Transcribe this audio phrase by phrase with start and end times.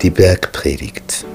[0.00, 1.26] Die Bergpredigt.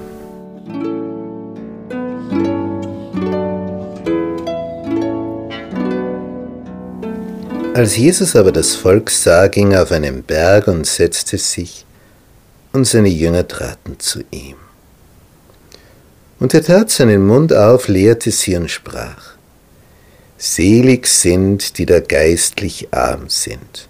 [7.75, 11.85] Als Jesus aber das Volk sah, ging er auf einen Berg und setzte sich,
[12.71, 14.57] und seine Jünger traten zu ihm.
[16.39, 19.32] Und er tat seinen Mund auf, lehrte sie und sprach,
[20.37, 23.87] Selig sind, die da geistlich arm sind,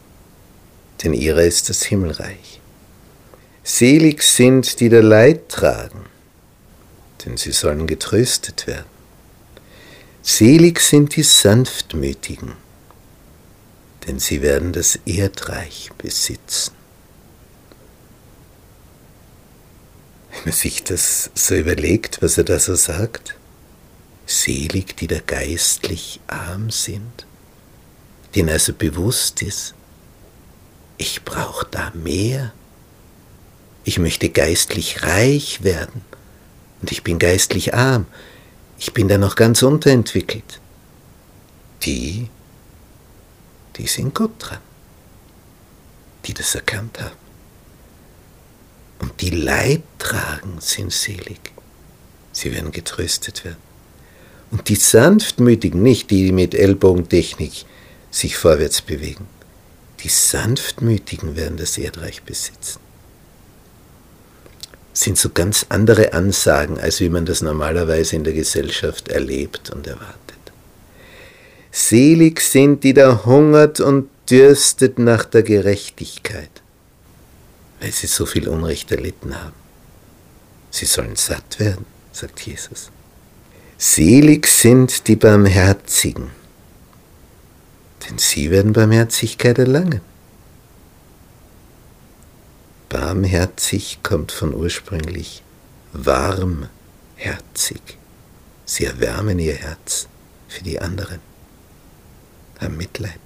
[1.04, 2.62] denn ihrer ist das Himmelreich.
[3.64, 6.06] Selig sind, die da Leid tragen,
[7.26, 8.86] denn sie sollen getröstet werden.
[10.22, 12.54] Selig sind die Sanftmütigen,
[14.06, 16.74] denn sie werden das Erdreich besitzen.
[20.32, 23.36] Wenn man sich das so überlegt, was er da so sagt,
[24.26, 27.26] selig, die da geistlich arm sind,
[28.36, 29.74] denen also bewusst ist,
[30.98, 32.54] ich brauche da mehr.
[33.84, 36.02] Ich möchte geistlich reich werden
[36.82, 38.06] und ich bin geistlich arm.
[38.80, 40.62] Ich bin da noch ganz unterentwickelt.
[41.84, 42.30] Die,
[43.76, 44.60] die sind gut dran,
[46.26, 47.18] die das erkannt haben.
[49.00, 51.52] Und die Leid tragen, sind selig.
[52.32, 53.73] Sie werden getröstet werden.
[54.54, 57.66] Und die Sanftmütigen, nicht die, die mit Ellbogentechnik
[58.10, 59.28] sich vorwärts bewegen,
[60.02, 62.80] die Sanftmütigen werden das Erdreich besitzen.
[64.94, 69.88] sind so ganz andere Ansagen, als wie man das normalerweise in der Gesellschaft erlebt und
[69.88, 70.14] erwartet.
[71.72, 76.64] Selig sind, die da hungert und dürstet nach der Gerechtigkeit
[77.84, 79.54] weil sie so viel Unrecht erlitten haben.
[80.72, 82.90] Sie sollen satt werden, sagt Jesus.
[83.78, 86.30] Selig sind die Barmherzigen,
[88.08, 90.02] denn sie werden Barmherzigkeit erlangen.
[92.90, 95.44] Barmherzig kommt von ursprünglich
[95.94, 96.70] warmherzig.
[98.66, 100.08] Sie erwärmen ihr Herz
[100.48, 101.20] für die anderen,
[102.60, 103.20] haben Mitleid.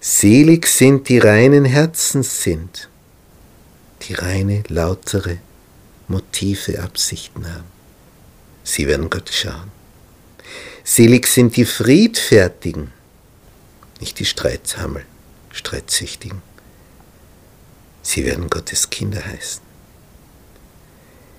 [0.00, 2.88] Selig sind die reinen Herzens sind,
[4.02, 5.38] die reine, lautere
[6.08, 7.77] Motive, Absichten haben.
[8.68, 9.72] Sie werden Gott schauen.
[10.84, 12.92] Selig sind die Friedfertigen,
[13.98, 15.06] nicht die Streithammel,
[15.50, 16.42] Streitsüchtigen.
[18.02, 19.62] Sie werden Gottes Kinder heißen.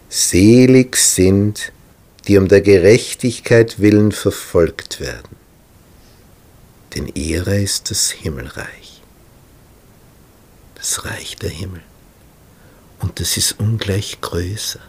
[0.10, 1.72] Selig sind,
[2.28, 5.36] die um der Gerechtigkeit willen verfolgt werden,
[6.96, 9.04] denn ihrer ist das Himmelreich,
[10.74, 11.84] das Reich der Himmel
[13.02, 14.80] und das ist ungleich größer.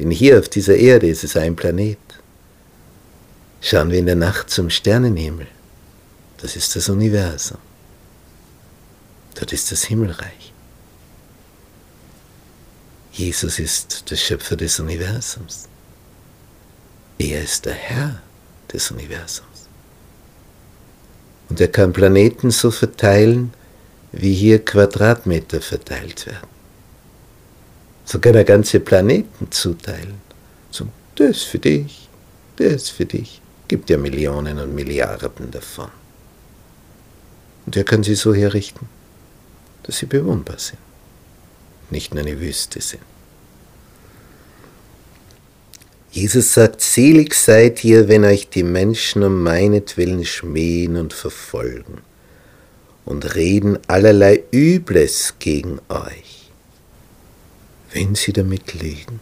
[0.00, 1.98] Denn hier auf dieser Erde ist es ein Planet.
[3.60, 5.46] Schauen wir in der Nacht zum Sternenhimmel.
[6.38, 7.58] Das ist das Universum.
[9.34, 10.54] Dort ist das Himmelreich.
[13.12, 15.68] Jesus ist der Schöpfer des Universums.
[17.18, 18.22] Er ist der Herr
[18.72, 19.68] des Universums.
[21.50, 23.52] Und er kann Planeten so verteilen,
[24.12, 26.59] wie hier Quadratmeter verteilt werden.
[28.10, 30.20] So kann er ganze Planeten zuteilen.
[30.72, 32.08] So, das für dich,
[32.56, 33.40] das für dich.
[33.68, 35.90] Gibt ja Millionen und Milliarden davon.
[37.66, 38.88] Und er kann sie so herrichten,
[39.84, 40.80] dass sie bewohnbar sind,
[41.90, 43.02] nicht nur eine Wüste sind.
[46.10, 51.98] Jesus sagt, selig seid ihr, wenn euch die Menschen um meinetwillen schmähen und verfolgen
[53.04, 56.39] und reden allerlei Übles gegen euch,
[57.92, 59.20] wenn sie damit lügen.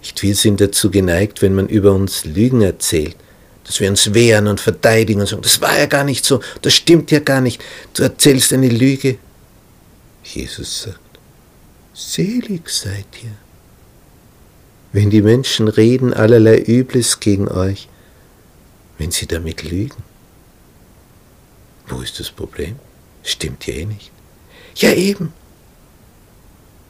[0.00, 3.16] Nicht wir sind dazu geneigt, wenn man über uns Lügen erzählt,
[3.64, 6.74] dass wir uns wehren und verteidigen und sagen, das war ja gar nicht so, das
[6.74, 7.62] stimmt ja gar nicht,
[7.94, 9.18] du erzählst eine Lüge.
[10.24, 11.00] Jesus sagt,
[11.92, 13.32] selig seid ihr,
[14.92, 17.88] wenn die Menschen reden allerlei Übles gegen euch,
[18.96, 20.02] wenn sie damit lügen.
[21.88, 22.76] Wo ist das Problem?
[23.22, 24.10] Stimmt ja eh nicht.
[24.78, 25.32] Ja eben.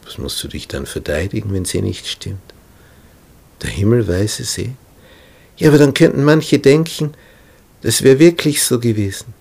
[0.05, 2.55] Was musst du dich dann verteidigen, wenn sie nicht stimmt?
[3.62, 4.73] Der Himmel weiß es eh.
[5.56, 7.14] Ja, aber dann könnten manche denken,
[7.81, 9.35] das wäre wirklich so gewesen.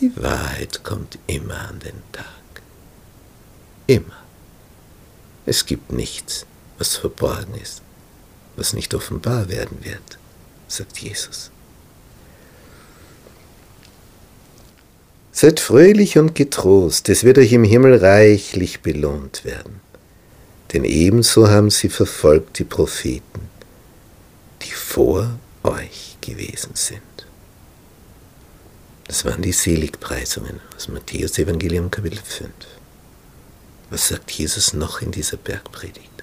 [0.00, 2.26] Die Wahrheit kommt immer an den Tag.
[3.86, 4.22] Immer.
[5.46, 6.46] Es gibt nichts,
[6.78, 7.82] was verborgen ist,
[8.56, 10.18] was nicht offenbar werden wird,
[10.66, 11.50] sagt Jesus.
[15.42, 19.80] Seid fröhlich und getrost, es wird euch im Himmel reichlich belohnt werden.
[20.72, 23.48] denn ebenso haben sie verfolgt die Propheten,
[24.62, 27.02] die vor euch gewesen sind.
[29.08, 32.48] Das waren die Seligpreisungen aus Matthäus Evangelium Kapitel 5.
[33.90, 36.22] Was sagt Jesus noch in dieser Bergpredigt?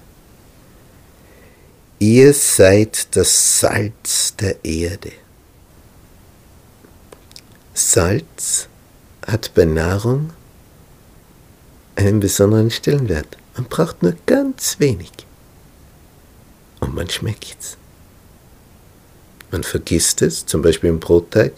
[1.98, 5.12] Ihr seid das Salz der Erde.
[7.74, 8.69] Salz
[9.30, 10.30] hat bei Nahrung
[11.96, 13.36] einen besonderen Stellenwert.
[13.54, 15.12] Man braucht nur ganz wenig
[16.80, 17.76] und man schmeckt's.
[19.50, 21.52] Man vergisst es, zum Beispiel im Brotteig,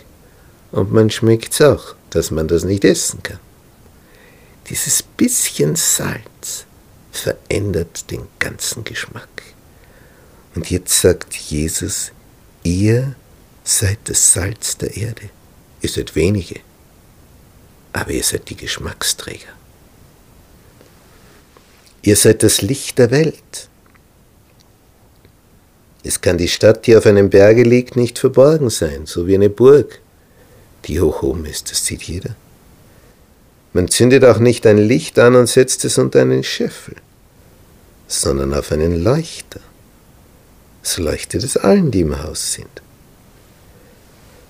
[0.71, 3.39] und man schmeckt's auch, dass man das nicht essen kann.
[4.69, 6.65] Dieses bisschen Salz
[7.11, 9.29] verändert den ganzen Geschmack.
[10.55, 12.13] Und jetzt sagt Jesus,
[12.63, 13.15] ihr
[13.65, 15.29] seid das Salz der Erde.
[15.83, 16.61] Ihr seid wenige,
[17.93, 19.49] aber ihr seid die Geschmacksträger.
[22.03, 23.69] Ihr seid das Licht der Welt.
[26.05, 29.51] Es kann die Stadt, die auf einem Berge liegt, nicht verborgen sein, so wie eine
[29.51, 30.01] Burg,
[30.87, 32.35] die hoch oben ist, das sieht jeder.
[33.73, 36.97] Man zündet auch nicht ein Licht an und setzt es unter einen Scheffel,
[38.09, 39.61] sondern auf einen Leuchter
[40.83, 42.83] so leuchtet es allen, die im Haus sind.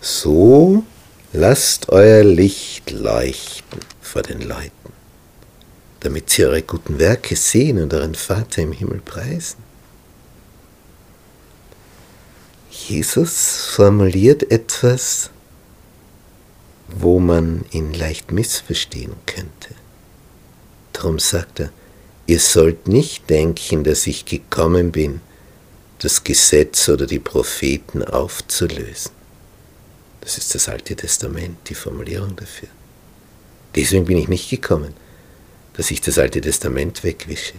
[0.01, 0.83] So
[1.33, 4.93] lasst euer Licht leuchten vor den Leuten,
[6.01, 9.63] damit sie eure guten Werke sehen und euren Vater im Himmel preisen.
[12.71, 15.31] Jesus formuliert etwas,
[16.89, 19.75] wo man ihn leicht missverstehen könnte.
[20.93, 21.71] Darum sagt er,
[22.27, 25.21] ihr sollt nicht denken, dass ich gekommen bin,
[26.01, 29.22] das Gesetz oder die Propheten aufzulösen.
[30.23, 32.69] Das ist das Alte Testament, die Formulierung dafür.
[33.75, 34.95] Deswegen bin ich nicht gekommen,
[35.77, 37.55] dass ich das Alte Testament wegwische.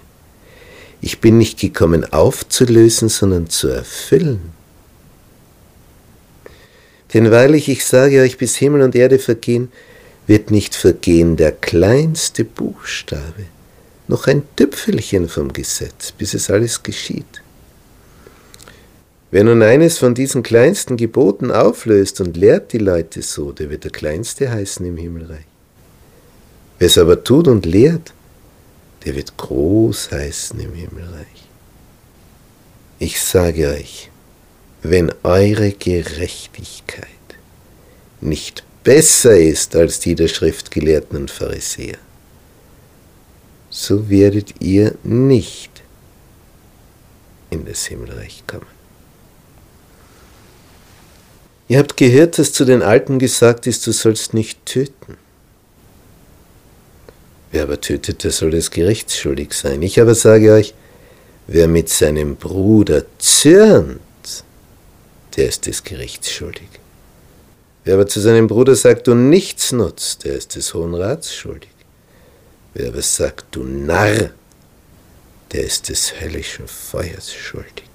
[1.02, 4.54] Ich bin nicht gekommen aufzulösen, sondern zu erfüllen.
[7.14, 9.70] Denn wahrlich, ich sage euch, bis Himmel und Erde vergehen,
[10.26, 13.46] wird nicht vergehen der kleinste Buchstabe,
[14.08, 17.42] noch ein Tüpfelchen vom Gesetz, bis es alles geschieht.
[19.34, 23.84] Wer nun eines von diesen kleinsten Geboten auflöst und lehrt die Leute so, der wird
[23.84, 25.48] der Kleinste heißen im Himmelreich.
[26.78, 28.14] Wer es aber tut und lehrt,
[29.04, 31.48] der wird groß heißen im Himmelreich.
[33.00, 34.12] Ich sage euch,
[34.84, 37.08] wenn eure Gerechtigkeit
[38.22, 41.98] nicht besser ist als die der Schriftgelehrten und Pharisäer,
[43.72, 45.82] so werdet ihr nicht
[47.50, 48.73] in das Himmelreich kommen.
[51.74, 55.18] Ihr habt gehört, dass zu den Alten gesagt ist, du sollst nicht töten.
[57.52, 59.82] Wer aber tötet, der soll des Gerichts schuldig sein.
[59.82, 60.76] Ich aber sage euch,
[61.48, 64.00] wer mit seinem Bruder zürnt,
[65.36, 66.70] der ist des Gerichts schuldig.
[67.86, 71.72] Wer aber zu seinem Bruder sagt, du nichts nutzt, der ist des Hohen Rats schuldig.
[72.76, 74.30] Wer aber sagt, du Narr,
[75.52, 77.90] der ist des höllischen Feuers schuldig.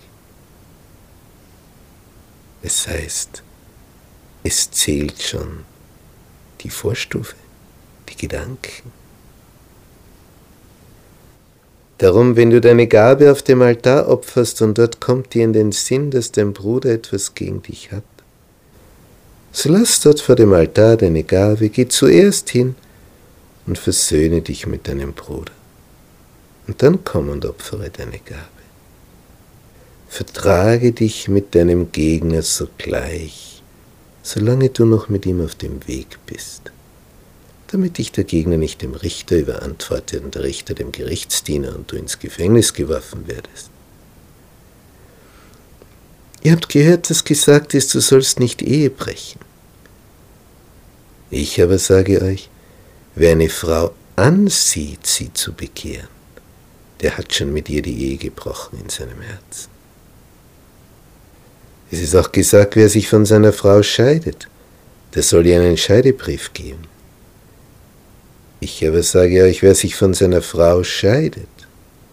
[2.64, 3.44] Es heißt,
[4.42, 5.64] es zählt schon
[6.60, 7.36] die Vorstufe,
[8.08, 8.92] die Gedanken.
[11.98, 15.72] Darum, wenn du deine Gabe auf dem Altar opferst und dort kommt dir in den
[15.72, 18.04] Sinn, dass dein Bruder etwas gegen dich hat,
[19.50, 22.76] so lass dort vor dem Altar deine Gabe, geh zuerst hin
[23.66, 25.52] und versöhne dich mit deinem Bruder.
[26.68, 28.42] Und dann komm und opfere deine Gabe.
[30.08, 33.57] Vertrage dich mit deinem Gegner sogleich
[34.28, 36.70] solange du noch mit ihm auf dem Weg bist,
[37.68, 41.96] damit dich der Gegner nicht dem Richter überantwortet und der Richter dem Gerichtsdiener und du
[41.96, 43.70] ins Gefängnis geworfen werdest.
[46.42, 49.40] Ihr habt gehört, dass gesagt ist, du sollst nicht Ehe brechen.
[51.30, 52.50] Ich aber sage euch,
[53.14, 56.08] wer eine Frau ansieht, sie zu bekehren,
[57.00, 59.77] der hat schon mit ihr die Ehe gebrochen in seinem Herzen.
[61.90, 64.48] Es ist auch gesagt, wer sich von seiner Frau scheidet,
[65.14, 66.86] der soll ihr einen Scheidebrief geben.
[68.60, 71.48] Ich aber sage euch, wer sich von seiner Frau scheidet,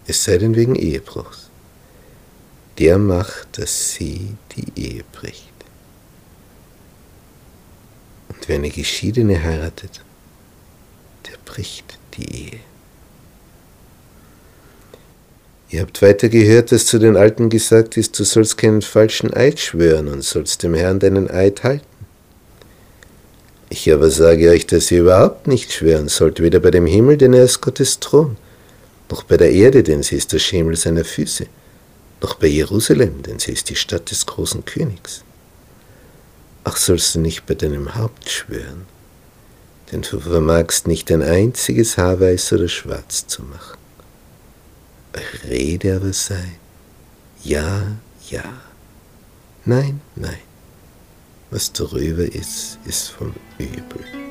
[0.06, 1.50] es sei denn wegen Ehebruchs,
[2.78, 5.42] der macht, dass sie die Ehe bricht.
[8.28, 10.02] Und wer eine Geschiedene heiratet,
[11.26, 12.60] der bricht die Ehe.
[15.68, 19.58] Ihr habt weiter gehört, dass zu den Alten gesagt ist, du sollst keinen falschen Eid
[19.58, 21.86] schwören und sollst dem Herrn deinen Eid halten.
[23.68, 27.32] Ich aber sage euch, dass ihr überhaupt nicht schwören sollt, weder bei dem Himmel, denn
[27.32, 28.36] er ist Gottes Thron,
[29.10, 31.46] noch bei der Erde, denn sie ist der Schemel seiner Füße,
[32.22, 35.24] noch bei Jerusalem, denn sie ist die Stadt des großen Königs.
[36.62, 38.86] Ach, sollst du nicht bei deinem Haupt schwören,
[39.90, 43.78] denn du vermagst nicht ein einziges Haar weiß oder schwarz zu machen.
[45.48, 46.58] Rede aber sei,
[47.42, 47.82] ja,
[48.28, 48.44] ja,
[49.64, 50.38] nein, nein,
[51.50, 54.25] was darüber ist, ist vom Übel.